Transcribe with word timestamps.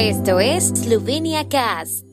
Esto 0.00 0.38
es 0.38 0.68
Slovenia 0.68 1.48
Cast. 1.48 2.04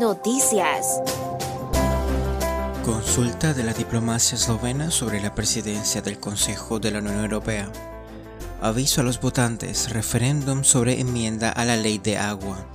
Noticias. 0.00 1.00
Consulta 2.84 3.54
de 3.54 3.62
la 3.62 3.72
diplomacia 3.72 4.34
eslovena 4.34 4.90
sobre 4.90 5.20
la 5.20 5.32
presidencia 5.32 6.02
del 6.02 6.18
Consejo 6.18 6.80
de 6.80 6.90
la 6.90 6.98
Unión 6.98 7.20
Europea. 7.20 7.70
Aviso 8.60 9.00
a 9.00 9.04
los 9.04 9.20
votantes, 9.20 9.92
referéndum 9.92 10.64
sobre 10.64 10.98
enmienda 10.98 11.50
a 11.50 11.64
la 11.64 11.76
ley 11.76 11.98
de 11.98 12.18
agua. 12.18 12.66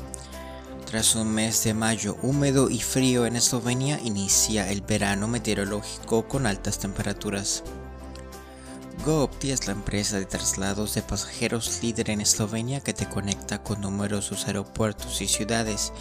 Tras 0.95 1.15
un 1.15 1.33
mes 1.33 1.61
de 1.65 1.73
mayo 1.73 2.15
húmedo 2.21 2.69
y 2.69 2.79
frío 2.79 3.25
en 3.25 3.35
Eslovenia, 3.35 3.99
inicia 4.01 4.71
el 4.71 4.79
verano 4.79 5.27
meteorológico 5.27 6.25
con 6.25 6.47
altas 6.47 6.79
temperaturas. 6.79 7.63
GoOpti 9.03 9.51
es 9.51 9.67
la 9.67 9.73
empresa 9.73 10.17
de 10.17 10.25
traslados 10.25 10.93
de 10.93 11.01
pasajeros 11.01 11.79
líder 11.83 12.11
en 12.11 12.21
Eslovenia 12.21 12.79
que 12.79 12.93
te 12.93 13.09
conecta 13.09 13.61
con 13.61 13.81
numerosos 13.81 14.47
aeropuertos 14.47 15.19
y 15.19 15.27
ciudades. 15.27 15.91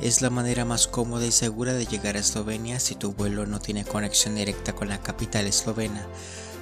Es 0.00 0.22
la 0.22 0.30
manera 0.30 0.64
más 0.64 0.86
cómoda 0.86 1.26
y 1.26 1.30
segura 1.30 1.74
de 1.74 1.84
llegar 1.84 2.16
a 2.16 2.20
Eslovenia 2.20 2.80
si 2.80 2.94
tu 2.94 3.12
vuelo 3.12 3.44
no 3.44 3.60
tiene 3.60 3.84
conexión 3.84 4.36
directa 4.36 4.72
con 4.72 4.88
la 4.88 5.02
capital 5.02 5.46
eslovena. 5.46 6.06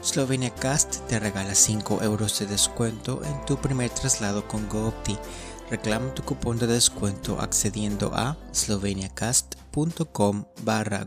Slovenia 0.03 0.51
Cast 0.51 1.07
te 1.07 1.21
regala 1.21 1.55
5 1.55 2.03
euros 2.03 2.37
de 2.41 2.47
descuento 2.47 3.23
en 3.25 3.45
tu 3.45 3.57
primer 3.59 3.91
traslado 3.91 4.49
con 4.49 4.69
GoOpti. 4.69 5.17
Reclama 5.71 6.15
tu 6.15 6.23
cupón 6.23 6.59
de 6.59 6.67
descuento 6.69 7.41
accediendo 7.41 8.13
a 8.15 8.37
sloveniacast.com 8.53 10.45
barra. 10.63 11.07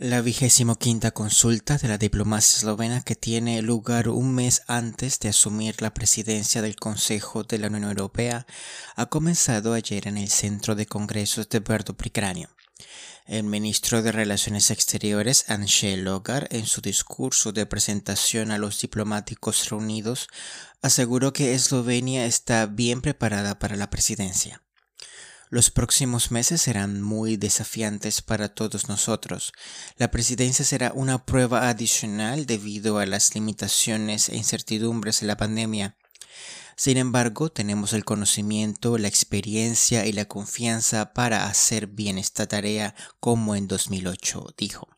La 0.00 0.20
vigésimo 0.20 0.76
quinta 0.76 1.10
consulta 1.12 1.76
de 1.78 1.88
la 1.88 1.98
diplomacia 1.98 2.58
eslovena 2.58 3.02
que 3.02 3.14
tiene 3.14 3.62
lugar 3.62 4.08
un 4.08 4.34
mes 4.34 4.62
antes 4.66 5.18
de 5.20 5.28
asumir 5.28 5.82
la 5.82 5.94
presidencia 5.94 6.62
del 6.62 6.76
Consejo 6.76 7.44
de 7.44 7.58
la 7.58 7.68
Unión 7.68 7.84
Europea 7.84 8.46
ha 8.96 9.06
comenzado 9.06 9.74
ayer 9.74 10.08
en 10.08 10.18
el 10.18 10.28
Centro 10.28 10.74
de 10.74 10.86
Congresos 10.86 11.48
de 11.48 11.60
Verdo 11.60 11.96
Pricranio. 11.96 12.48
El 13.26 13.44
ministro 13.44 14.02
de 14.02 14.10
Relaciones 14.10 14.70
Exteriores, 14.70 15.50
Ansel 15.50 16.04
Logar, 16.04 16.48
en 16.50 16.66
su 16.66 16.80
discurso 16.80 17.52
de 17.52 17.66
presentación 17.66 18.50
a 18.50 18.58
los 18.58 18.80
diplomáticos 18.80 19.68
reunidos, 19.68 20.28
aseguró 20.80 21.32
que 21.32 21.52
Eslovenia 21.52 22.24
está 22.24 22.64
bien 22.66 23.02
preparada 23.02 23.58
para 23.58 23.76
la 23.76 23.90
presidencia. 23.90 24.62
Los 25.50 25.70
próximos 25.70 26.30
meses 26.30 26.60
serán 26.62 27.00
muy 27.00 27.36
desafiantes 27.36 28.20
para 28.20 28.50
todos 28.50 28.88
nosotros. 28.88 29.52
La 29.96 30.10
presidencia 30.10 30.64
será 30.64 30.92
una 30.94 31.24
prueba 31.24 31.68
adicional 31.68 32.44
debido 32.44 32.98
a 32.98 33.06
las 33.06 33.34
limitaciones 33.34 34.28
e 34.28 34.36
incertidumbres 34.36 35.20
de 35.20 35.26
la 35.26 35.36
pandemia. 35.36 35.96
Sin 36.78 36.96
embargo, 36.96 37.50
tenemos 37.50 37.92
el 37.92 38.04
conocimiento, 38.04 38.98
la 38.98 39.08
experiencia 39.08 40.06
y 40.06 40.12
la 40.12 40.26
confianza 40.26 41.12
para 41.12 41.46
hacer 41.46 41.88
bien 41.88 42.18
esta 42.18 42.46
tarea 42.46 42.94
como 43.18 43.56
en 43.56 43.66
2008, 43.66 44.54
dijo. 44.56 44.88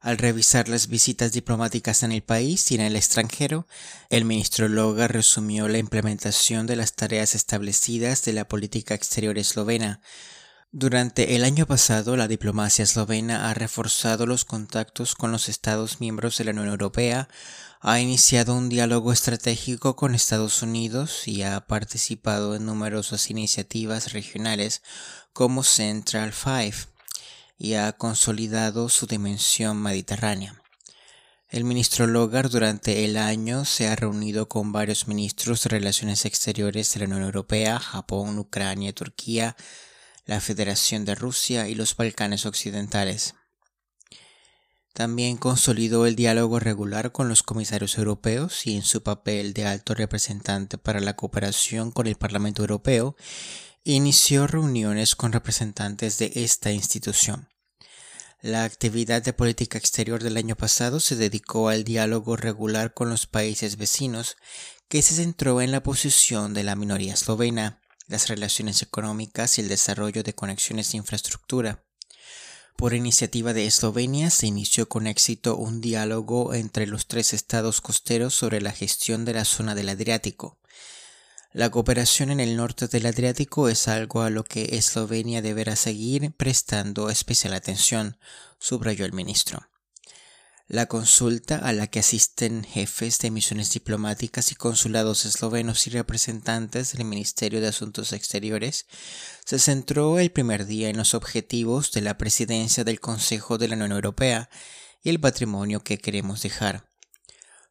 Al 0.00 0.16
revisar 0.16 0.70
las 0.70 0.86
visitas 0.86 1.32
diplomáticas 1.32 2.02
en 2.02 2.12
el 2.12 2.22
país 2.22 2.70
y 2.70 2.76
en 2.76 2.80
el 2.80 2.96
extranjero, 2.96 3.66
el 4.08 4.24
ministro 4.24 4.70
Loga 4.70 5.06
resumió 5.06 5.68
la 5.68 5.76
implementación 5.76 6.66
de 6.66 6.76
las 6.76 6.94
tareas 6.94 7.34
establecidas 7.34 8.24
de 8.24 8.32
la 8.32 8.48
política 8.48 8.94
exterior 8.94 9.36
eslovena, 9.36 10.00
durante 10.72 11.34
el 11.34 11.44
año 11.44 11.66
pasado, 11.66 12.16
la 12.16 12.28
diplomacia 12.28 12.84
eslovena 12.84 13.50
ha 13.50 13.54
reforzado 13.54 14.26
los 14.26 14.44
contactos 14.44 15.14
con 15.14 15.32
los 15.32 15.48
Estados 15.48 16.00
miembros 16.00 16.38
de 16.38 16.44
la 16.44 16.52
Unión 16.52 16.68
Europea, 16.68 17.28
ha 17.80 17.98
iniciado 17.98 18.54
un 18.54 18.68
diálogo 18.68 19.12
estratégico 19.12 19.96
con 19.96 20.14
Estados 20.14 20.62
Unidos 20.62 21.26
y 21.26 21.42
ha 21.42 21.60
participado 21.66 22.54
en 22.54 22.66
numerosas 22.66 23.30
iniciativas 23.30 24.12
regionales 24.12 24.82
como 25.32 25.64
Central 25.64 26.32
Five 26.32 26.74
y 27.58 27.74
ha 27.74 27.92
consolidado 27.92 28.88
su 28.88 29.06
dimensión 29.06 29.82
mediterránea. 29.82 30.62
El 31.48 31.64
ministro 31.64 32.06
Logar 32.06 32.48
durante 32.48 33.04
el 33.04 33.16
año 33.16 33.64
se 33.64 33.88
ha 33.88 33.96
reunido 33.96 34.48
con 34.48 34.70
varios 34.70 35.08
ministros 35.08 35.64
de 35.64 35.70
Relaciones 35.70 36.24
Exteriores 36.24 36.94
de 36.94 37.00
la 37.00 37.06
Unión 37.06 37.22
Europea, 37.22 37.80
Japón, 37.80 38.38
Ucrania, 38.38 38.94
Turquía, 38.94 39.56
la 40.30 40.40
Federación 40.40 41.04
de 41.04 41.16
Rusia 41.16 41.68
y 41.68 41.74
los 41.74 41.96
Balcanes 41.96 42.46
Occidentales. 42.46 43.34
También 44.94 45.36
consolidó 45.36 46.06
el 46.06 46.14
diálogo 46.14 46.60
regular 46.60 47.10
con 47.10 47.28
los 47.28 47.42
comisarios 47.42 47.98
europeos 47.98 48.64
y 48.64 48.76
en 48.76 48.82
su 48.82 49.02
papel 49.02 49.54
de 49.54 49.66
alto 49.66 49.92
representante 49.92 50.78
para 50.78 51.00
la 51.00 51.16
cooperación 51.16 51.90
con 51.90 52.06
el 52.06 52.14
Parlamento 52.14 52.62
Europeo, 52.62 53.16
inició 53.82 54.46
reuniones 54.46 55.16
con 55.16 55.32
representantes 55.32 56.18
de 56.18 56.30
esta 56.36 56.70
institución. 56.70 57.48
La 58.40 58.62
actividad 58.62 59.24
de 59.24 59.32
política 59.32 59.78
exterior 59.78 60.22
del 60.22 60.36
año 60.36 60.54
pasado 60.54 61.00
se 61.00 61.16
dedicó 61.16 61.70
al 61.70 61.82
diálogo 61.82 62.36
regular 62.36 62.94
con 62.94 63.10
los 63.10 63.26
países 63.26 63.76
vecinos, 63.78 64.36
que 64.88 65.02
se 65.02 65.16
centró 65.16 65.60
en 65.60 65.72
la 65.72 65.82
posición 65.82 66.54
de 66.54 66.62
la 66.62 66.76
minoría 66.76 67.14
eslovena, 67.14 67.79
las 68.10 68.28
relaciones 68.28 68.82
económicas 68.82 69.56
y 69.56 69.62
el 69.62 69.68
desarrollo 69.68 70.22
de 70.22 70.34
conexiones 70.34 70.90
de 70.90 70.98
infraestructura. 70.98 71.84
Por 72.76 72.92
iniciativa 72.94 73.52
de 73.52 73.66
Eslovenia 73.66 74.30
se 74.30 74.46
inició 74.46 74.88
con 74.88 75.06
éxito 75.06 75.56
un 75.56 75.80
diálogo 75.80 76.54
entre 76.54 76.86
los 76.86 77.06
tres 77.06 77.32
estados 77.32 77.80
costeros 77.80 78.34
sobre 78.34 78.60
la 78.60 78.72
gestión 78.72 79.24
de 79.24 79.34
la 79.34 79.44
zona 79.44 79.74
del 79.74 79.88
Adriático. 79.88 80.58
La 81.52 81.70
cooperación 81.70 82.30
en 82.30 82.40
el 82.40 82.56
norte 82.56 82.88
del 82.88 83.06
Adriático 83.06 83.68
es 83.68 83.86
algo 83.86 84.22
a 84.22 84.30
lo 84.30 84.44
que 84.44 84.76
Eslovenia 84.76 85.42
deberá 85.42 85.76
seguir 85.76 86.32
prestando 86.36 87.10
especial 87.10 87.54
atención, 87.54 88.18
subrayó 88.58 89.04
el 89.04 89.12
ministro. 89.12 89.69
La 90.70 90.86
consulta 90.86 91.56
a 91.56 91.72
la 91.72 91.88
que 91.88 91.98
asisten 91.98 92.62
jefes 92.62 93.18
de 93.18 93.32
misiones 93.32 93.72
diplomáticas 93.72 94.52
y 94.52 94.54
consulados 94.54 95.24
eslovenos 95.24 95.84
y 95.88 95.90
representantes 95.90 96.92
del 96.92 97.04
Ministerio 97.06 97.60
de 97.60 97.66
Asuntos 97.66 98.12
Exteriores 98.12 98.86
se 99.44 99.58
centró 99.58 100.20
el 100.20 100.30
primer 100.30 100.66
día 100.66 100.88
en 100.88 100.96
los 100.96 101.14
objetivos 101.14 101.90
de 101.90 102.02
la 102.02 102.16
presidencia 102.16 102.84
del 102.84 103.00
Consejo 103.00 103.58
de 103.58 103.66
la 103.66 103.74
Unión 103.74 103.90
Europea 103.90 104.48
y 105.02 105.10
el 105.10 105.18
patrimonio 105.18 105.82
que 105.82 105.98
queremos 105.98 106.40
dejar. 106.42 106.88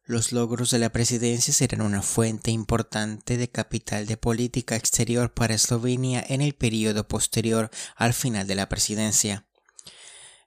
Los 0.04 0.32
logros 0.32 0.70
de 0.70 0.80
la 0.80 0.92
presidencia 0.92 1.54
serán 1.54 1.80
una 1.80 2.02
fuente 2.02 2.50
importante 2.50 3.38
de 3.38 3.48
capital 3.48 4.04
de 4.04 4.18
política 4.18 4.76
exterior 4.76 5.32
para 5.32 5.54
Eslovenia 5.54 6.22
en 6.28 6.42
el 6.42 6.54
periodo 6.54 7.08
posterior 7.08 7.70
al 7.96 8.12
final 8.12 8.46
de 8.46 8.56
la 8.56 8.68
presidencia. 8.68 9.46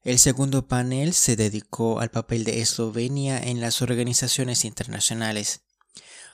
El 0.04 0.20
segundo 0.20 0.68
panel 0.68 1.14
se 1.14 1.38
dedicó 1.38 2.02
al 2.02 2.12
papel 2.12 2.44
de 2.44 2.60
Eslovenia 2.60 3.40
en 3.40 3.62
las 3.62 3.82
organizaciones 3.82 4.66
internacionales. 4.66 5.62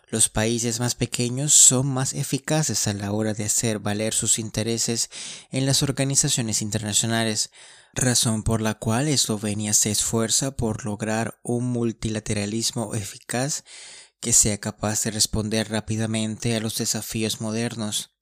Los 0.07 0.28
países 0.28 0.80
más 0.80 0.96
pequeños 0.96 1.53
son 1.53 1.85
más 1.85 2.13
eficaces 2.13 2.88
a 2.88 2.94
la 2.94 3.12
hora 3.12 3.35
de 3.35 3.46
hacer 3.46 3.78
valer 3.78 4.16
sus 4.16 4.40
intereses 4.40 5.12
en 5.52 5.68
las 5.68 5.84
organizaciones 5.84 6.63
internacionales, 6.63 7.52
razón 7.94 8.41
por 8.41 8.59
la 8.59 8.74
cual 8.74 9.08
Eslovenia 9.08 9.74
se 9.74 9.91
esfuerza 9.91 10.50
por 10.50 10.84
lograr 10.84 11.40
un 11.44 11.66
multilateralismo 11.66 12.96
eficaz 12.96 13.66
que 14.19 14.34
sea 14.34 14.58
capaz 14.58 15.03
de 15.03 15.12
responder 15.12 15.69
rápidamente 15.69 16.56
a 16.56 16.59
los 16.59 16.75
desafíos 16.75 17.40
modernos. 17.40 18.19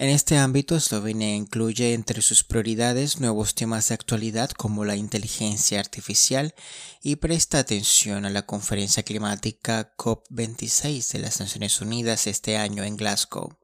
En 0.00 0.08
este 0.08 0.38
ámbito, 0.38 0.76
Eslovenia 0.76 1.34
incluye 1.34 1.92
entre 1.92 2.22
sus 2.22 2.42
prioridades 2.42 3.20
nuevos 3.20 3.54
temas 3.54 3.88
de 3.88 3.96
actualidad 3.96 4.48
como 4.48 4.86
la 4.86 4.96
inteligencia 4.96 5.78
artificial 5.78 6.54
y 7.02 7.16
presta 7.16 7.58
atención 7.58 8.24
a 8.24 8.30
la 8.30 8.46
conferencia 8.46 9.02
climática 9.02 9.92
COP26 9.98 11.12
de 11.12 11.18
las 11.18 11.38
Naciones 11.38 11.82
Unidas 11.82 12.26
este 12.26 12.56
año 12.56 12.82
en 12.82 12.96
Glasgow. 12.96 13.58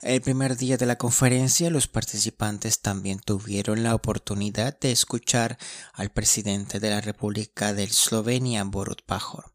El 0.00 0.22
primer 0.22 0.56
día 0.56 0.76
de 0.76 0.86
la 0.86 0.98
conferencia, 0.98 1.70
los 1.70 1.86
participantes 1.86 2.80
también 2.80 3.20
tuvieron 3.20 3.84
la 3.84 3.94
oportunidad 3.94 4.76
de 4.80 4.90
escuchar 4.90 5.56
al 5.92 6.10
presidente 6.10 6.80
de 6.80 6.90
la 6.90 7.00
República 7.00 7.72
de 7.72 7.84
Eslovenia, 7.84 8.64
Borut 8.64 9.02
Pajor 9.02 9.53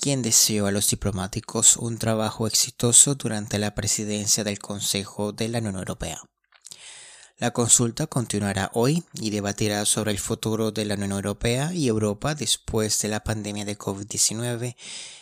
quien 0.00 0.22
deseó 0.22 0.66
a 0.66 0.70
los 0.70 0.88
diplomáticos 0.88 1.76
un 1.76 1.98
trabajo 1.98 2.46
exitoso 2.46 3.16
durante 3.16 3.58
la 3.58 3.74
presidencia 3.74 4.44
del 4.44 4.60
Consejo 4.60 5.32
de 5.32 5.48
la 5.48 5.58
Unión 5.58 5.76
Europea. 5.76 6.22
La 7.36 7.52
consulta 7.52 8.06
continuará 8.06 8.70
hoy 8.74 9.04
y 9.12 9.30
debatirá 9.30 9.84
sobre 9.84 10.12
el 10.12 10.18
futuro 10.18 10.70
de 10.70 10.84
la 10.84 10.94
Unión 10.94 11.12
Europea 11.12 11.72
y 11.72 11.88
Europa 11.88 12.34
después 12.34 13.00
de 13.00 13.08
la 13.08 13.22
pandemia 13.22 13.64
de 13.64 13.78
COVID-19 13.78 14.76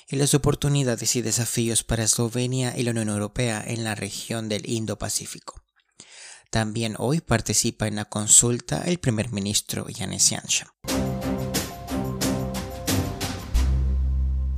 y 0.09 0.17
las 0.17 0.35
oportunidades 0.35 1.17
y 1.17 1.23
desafíos 1.23 1.83
para 1.83 2.05
Eslovenia 2.05 2.77
y 2.77 2.85
la 2.85 2.93
Unión 2.93 3.09
Europea 3.09 3.63
en 3.67 3.83
la 3.83 3.95
región 3.95 4.49
del 4.49 4.69
Indo-Pacífico. 4.69 5.63
También 6.51 6.95
hoy 6.99 7.21
participa 7.21 7.87
en 7.87 7.97
la 7.97 8.05
consulta 8.05 8.83
el 8.87 8.99
primer 8.99 9.33
ministro 9.33 9.89
Yanis 9.89 10.31
Janša. 10.31 10.73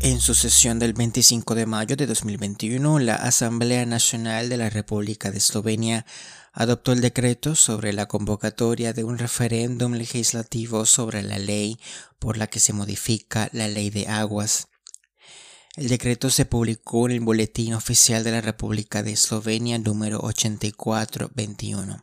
En 0.08 0.22
su 0.22 0.34
sesión 0.34 0.78
del 0.78 0.94
25 0.94 1.54
de 1.54 1.66
mayo 1.66 1.94
de 1.94 2.06
2021, 2.06 2.98
la 2.98 3.16
Asamblea 3.16 3.84
Nacional 3.84 4.48
de 4.48 4.56
la 4.56 4.70
República 4.70 5.30
de 5.30 5.36
Eslovenia 5.36 6.06
adoptó 6.54 6.92
el 6.92 7.02
decreto 7.02 7.54
sobre 7.54 7.92
la 7.92 8.06
convocatoria 8.06 8.94
de 8.94 9.04
un 9.04 9.18
referéndum 9.18 9.92
legislativo 9.92 10.86
sobre 10.86 11.22
la 11.22 11.38
ley 11.38 11.78
por 12.18 12.38
la 12.38 12.46
que 12.46 12.58
se 12.58 12.72
modifica 12.72 13.50
la 13.52 13.68
ley 13.68 13.90
de 13.90 14.08
aguas. 14.08 14.68
El 15.76 15.88
decreto 15.88 16.30
se 16.30 16.46
publicó 16.46 17.04
en 17.04 17.12
el 17.12 17.20
Boletín 17.20 17.74
Oficial 17.74 18.24
de 18.24 18.30
la 18.30 18.40
República 18.40 19.02
de 19.02 19.12
Eslovenia 19.12 19.78
número 19.78 20.20
8421. 20.20 22.02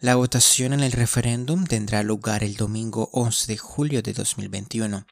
La 0.00 0.14
votación 0.14 0.74
en 0.74 0.80
el 0.80 0.92
referéndum 0.92 1.64
tendrá 1.64 2.02
lugar 2.02 2.44
el 2.44 2.56
domingo 2.56 3.08
11 3.14 3.50
de 3.50 3.56
julio 3.56 4.02
de 4.02 4.12
2021. 4.12 5.06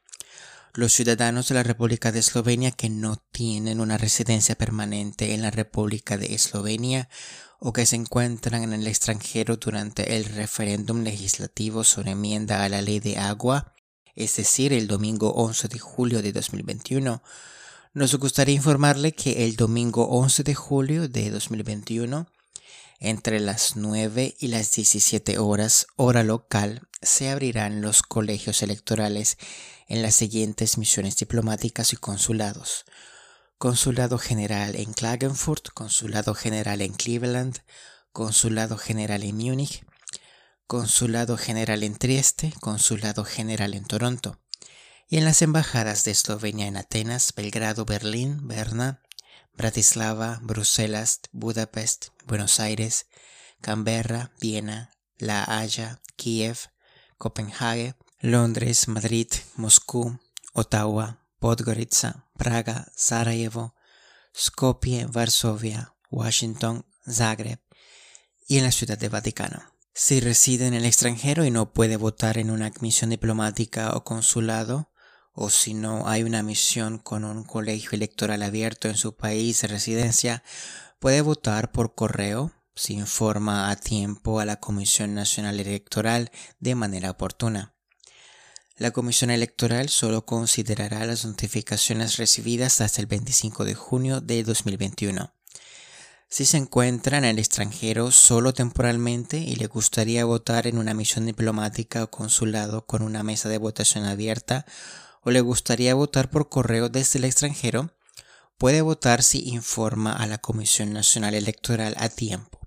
Los 0.77 0.93
ciudadanos 0.93 1.47
de 1.47 1.55
la 1.55 1.63
República 1.63 2.11
de 2.11 2.19
Eslovenia 2.19 2.69
que 2.69 2.87
no 2.87 3.15
tienen 3.31 3.79
una 3.79 3.97
residencia 3.97 4.53
permanente 4.53 5.33
en 5.33 5.41
la 5.41 5.49
República 5.49 6.19
de 6.19 6.35
Eslovenia 6.35 7.09
o 7.59 7.73
que 7.73 7.87
se 7.87 7.95
encuentran 7.95 8.61
en 8.61 8.73
el 8.73 8.85
extranjero 8.85 9.57
durante 9.57 10.17
el 10.17 10.25
referéndum 10.25 11.01
legislativo 11.01 11.83
sobre 11.83 12.11
enmienda 12.11 12.63
a 12.63 12.69
la 12.69 12.83
ley 12.83 12.99
de 12.99 13.17
agua, 13.17 13.73
es 14.13 14.35
decir, 14.35 14.71
el 14.71 14.85
domingo 14.85 15.31
11 15.31 15.67
de 15.67 15.79
julio 15.79 16.21
de 16.21 16.31
2021, 16.31 17.23
nos 17.95 18.13
gustaría 18.13 18.53
informarle 18.53 19.13
que 19.13 19.45
el 19.45 19.55
domingo 19.55 20.07
11 20.09 20.43
de 20.43 20.53
julio 20.53 21.07
de 21.07 21.31
2021, 21.31 22.27
entre 22.99 23.39
las 23.39 23.75
9 23.75 24.35
y 24.39 24.47
las 24.47 24.71
17 24.71 25.37
horas 25.37 25.87
hora 25.95 26.23
local, 26.23 26.87
se 27.01 27.29
abrirán 27.29 27.81
los 27.81 28.01
colegios 28.01 28.61
electorales 28.61 29.37
en 29.87 30.01
las 30.01 30.15
siguientes 30.15 30.77
misiones 30.77 31.17
diplomáticas 31.17 31.93
y 31.93 31.97
consulados. 31.97 32.85
Consulado 33.57 34.17
General 34.17 34.75
en 34.75 34.93
Klagenfurt, 34.93 35.69
Consulado 35.73 36.33
General 36.33 36.81
en 36.81 36.93
Cleveland, 36.93 37.59
Consulado 38.11 38.77
General 38.77 39.23
en 39.23 39.37
Múnich, 39.37 39.85
Consulado 40.67 41.37
General 41.37 41.83
en 41.83 41.95
Trieste, 41.95 42.53
Consulado 42.59 43.23
General 43.23 43.73
en 43.73 43.85
Toronto, 43.85 44.39
y 45.07 45.17
en 45.17 45.25
las 45.25 45.41
embajadas 45.41 46.03
de 46.03 46.11
Eslovenia 46.11 46.67
en 46.67 46.77
Atenas, 46.77 47.33
Belgrado, 47.35 47.85
Berlín, 47.85 48.47
Berna, 48.47 49.01
Bratislava, 49.57 50.39
Bruselas, 50.43 51.21
Budapest, 51.31 52.09
Buenos 52.25 52.59
Aires, 52.59 53.07
Canberra, 53.59 54.31
Viena, 54.39 54.91
La 55.17 55.43
Haya, 55.43 55.99
Kiev, 56.15 56.69
Copenhague, 57.17 57.95
Londres, 58.19 58.87
Madrid, 58.87 59.27
Moscú, 59.55 60.19
Ottawa, 60.53 61.25
Podgorica, 61.39 62.27
Praga, 62.37 62.87
Sarajevo, 62.95 63.73
Skopje, 64.35 65.07
Varsovia, 65.07 65.95
Washington, 66.11 66.85
Zagreb 67.09 67.59
y 68.47 68.59
en 68.59 68.63
la 68.63 68.71
Ciudad 68.71 68.99
de 68.99 69.09
Vaticano. 69.09 69.73
Si 69.91 70.19
reside 70.19 70.67
en 70.67 70.75
el 70.75 70.85
extranjero 70.85 71.45
y 71.45 71.49
no 71.49 71.73
puede 71.73 71.97
votar 71.97 72.37
en 72.37 72.51
una 72.51 72.71
misión 72.79 73.09
diplomática 73.09 73.95
o 73.95 74.03
consulado, 74.03 74.91
o 75.39 75.51
si 75.51 75.75
no 75.75 76.07
hay 76.07 76.23
una 76.23 76.41
misión 76.41 76.97
con 76.97 77.23
un 77.23 77.43
colegio 77.43 77.91
electoral 77.91 78.41
abierto 78.41 78.87
en 78.87 78.97
su 78.97 79.15
país 79.15 79.61
de 79.61 79.67
residencia, 79.67 80.43
puede 80.97 81.21
votar 81.21 81.71
por 81.71 81.93
correo 81.93 82.51
si 82.73 82.93
informa 82.93 83.69
a 83.69 83.75
tiempo 83.75 84.39
a 84.39 84.45
la 84.45 84.59
Comisión 84.59 85.13
Nacional 85.13 85.59
Electoral 85.59 86.31
de 86.59 86.73
manera 86.73 87.11
oportuna. 87.11 87.75
La 88.77 88.89
Comisión 88.89 89.29
Electoral 89.29 89.89
solo 89.89 90.25
considerará 90.25 91.05
las 91.05 91.23
notificaciones 91.23 92.17
recibidas 92.17 92.81
hasta 92.81 92.99
el 93.01 93.05
25 93.05 93.63
de 93.63 93.75
junio 93.75 94.21
de 94.21 94.43
2021. 94.43 95.33
Si 96.29 96.45
se 96.45 96.57
encuentra 96.57 97.19
en 97.19 97.25
el 97.25 97.37
extranjero 97.37 98.09
solo 98.09 98.53
temporalmente 98.53 99.37
y 99.37 99.55
le 99.55 99.67
gustaría 99.67 100.25
votar 100.25 100.65
en 100.65 100.79
una 100.79 100.95
misión 100.95 101.27
diplomática 101.27 102.03
o 102.03 102.09
consulado 102.09 102.87
con 102.87 103.03
una 103.03 103.21
mesa 103.21 103.49
de 103.49 103.59
votación 103.59 104.05
abierta, 104.05 104.65
o 105.27 105.29
le 105.29 105.41
gustaría 105.41 105.93
votar 105.93 106.29
por 106.29 106.47
correo 106.47 106.87
desde 106.87 107.19
el 107.19 107.25
extranjero, 107.25 107.91
puede 108.57 108.81
votar 108.81 109.21
si 109.23 109.49
informa 109.49 110.13
a 110.13 110.25
la 110.25 110.37
Comisión 110.37 110.93
Nacional 110.93 111.33
Electoral 111.33 111.95
a 111.97 112.07
tiempo. 112.07 112.61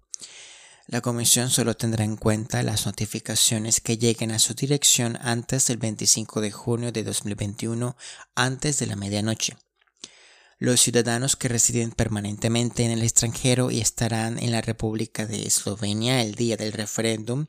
La 0.87 1.01
comisión 1.01 1.49
solo 1.49 1.75
tendrá 1.75 2.05
en 2.05 2.17
cuenta 2.17 2.63
las 2.63 2.85
notificaciones 2.85 3.81
que 3.81 3.97
lleguen 3.97 4.31
a 4.31 4.39
su 4.39 4.53
dirección 4.53 5.17
antes 5.23 5.69
del 5.69 5.79
25 5.79 6.43
de 6.43 6.51
junio 6.51 6.93
de 6.93 7.03
2021, 7.03 7.97
antes 8.35 8.79
de 8.79 8.87
la 8.87 8.97
medianoche. 8.97 9.57
Los 10.59 10.83
ciudadanos 10.83 11.37
que 11.37 11.49
residen 11.49 11.93
permanentemente 11.93 12.85
en 12.85 12.91
el 12.91 13.03
extranjero 13.03 13.71
y 13.71 13.81
estarán 13.81 14.39
en 14.39 14.53
la 14.53 14.61
República 14.61 15.25
de 15.25 15.47
Eslovenia 15.47 16.21
el 16.21 16.35
día 16.35 16.59
del 16.59 16.75
referéndum 16.75 17.47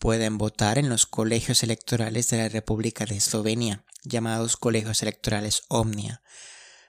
pueden 0.00 0.38
votar 0.38 0.78
en 0.78 0.88
los 0.88 1.06
colegios 1.06 1.62
electorales 1.62 2.28
de 2.30 2.38
la 2.38 2.48
República 2.48 3.04
de 3.04 3.18
Eslovenia, 3.18 3.84
llamados 4.02 4.56
colegios 4.56 5.02
electorales 5.02 5.62
Omnia, 5.68 6.22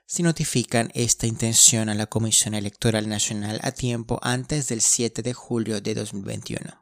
si 0.07 0.23
notifican 0.23 0.91
esta 0.95 1.27
intención 1.27 1.89
a 1.89 1.93
la 1.93 2.07
Comisión 2.07 2.53
Electoral 2.55 3.07
Nacional 3.09 3.59
a 3.63 3.73
tiempo 3.73 4.19
antes 4.23 4.67
del 4.69 4.81
7 4.81 5.21
de 5.21 5.33
julio 5.33 5.81
de 5.81 5.93
2021. 5.93 6.81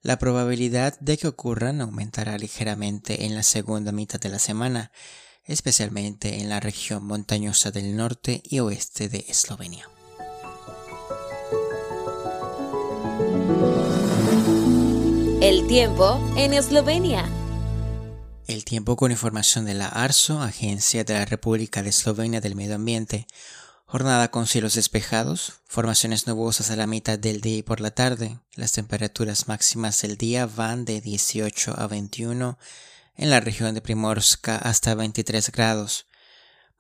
La 0.03 0.19
probabilidad 0.19 0.99
de 0.99 1.17
que 1.17 1.29
ocurran 1.29 1.81
aumentará 1.83 2.37
ligeramente 2.37 3.27
en 3.27 3.37
la 3.37 3.45
segunda 3.45 3.93
mitad 3.93 4.19
de 4.19 4.31
la 4.31 4.41
semana, 4.41 4.91
especialmente 5.45 6.41
en 6.41 6.49
la 6.49 6.59
región 6.59 7.05
montañosa 7.05 7.71
del 7.71 7.95
norte 7.95 8.43
y 8.43 8.59
oeste 8.59 9.09
de 9.09 9.25
Eslovenia. 9.29 9.89
El 15.45 15.67
tiempo 15.67 16.19
en 16.39 16.55
Eslovenia. 16.55 17.29
El 18.47 18.65
tiempo 18.65 18.97
con 18.97 19.11
información 19.11 19.67
de 19.67 19.75
la 19.75 19.89
ARSO, 19.89 20.41
Agencia 20.41 21.05
de 21.05 21.13
la 21.13 21.27
República 21.27 21.83
de 21.83 21.91
Eslovenia 21.91 22.41
del 22.41 22.55
Medio 22.57 22.77
Ambiente. 22.77 23.27
Jornada 23.85 24.31
con 24.31 24.47
cielos 24.47 24.73
despejados, 24.73 25.61
formaciones 25.67 26.27
nubosas 26.27 26.71
a 26.71 26.77
la 26.77 26.87
mitad 26.87 27.19
del 27.19 27.43
día 27.43 27.59
y 27.59 27.63
por 27.63 27.83
la 27.83 27.91
tarde. 27.91 28.39
Las 28.55 28.73
temperaturas 28.73 29.47
máximas 29.47 30.01
del 30.01 30.17
día 30.17 30.47
van 30.47 30.87
de 30.87 31.03
18 31.03 31.75
a 31.79 31.89
21 31.89 32.59
en 33.15 33.29
la 33.29 33.41
región 33.41 33.75
de 33.75 33.83
Primorska 33.83 34.57
hasta 34.57 34.95
23 34.95 35.53
grados. 35.53 36.07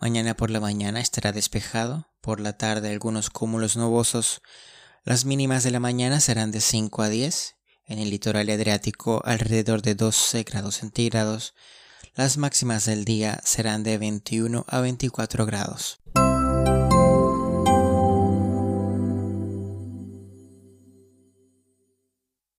Mañana 0.00 0.38
por 0.38 0.50
la 0.50 0.60
mañana 0.60 1.00
estará 1.00 1.32
despejado, 1.32 2.08
por 2.22 2.40
la 2.40 2.56
tarde 2.56 2.90
algunos 2.90 3.28
cúmulos 3.28 3.76
nubosos. 3.76 4.40
Las 5.02 5.26
mínimas 5.26 5.64
de 5.64 5.70
la 5.70 5.80
mañana 5.80 6.18
serán 6.18 6.50
de 6.50 6.62
5 6.62 7.02
a 7.02 7.10
10, 7.10 7.56
en 7.86 7.98
el 7.98 8.10
litoral 8.10 8.48
adriático 8.50 9.22
alrededor 9.24 9.82
de 9.82 9.94
12 9.94 10.42
grados 10.44 10.76
centígrados. 10.76 11.54
Las 12.14 12.36
máximas 12.36 12.84
del 12.86 13.04
día 13.04 13.40
serán 13.44 13.82
de 13.82 13.98
21 13.98 14.64
a 14.68 14.80
24 14.80 15.46
grados. 15.46 16.03